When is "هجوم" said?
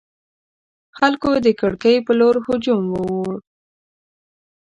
2.47-2.83